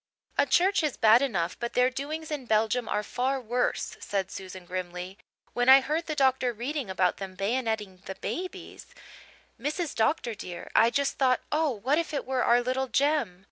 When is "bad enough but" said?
0.97-1.73